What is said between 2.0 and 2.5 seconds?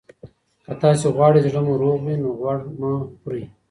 وي، نو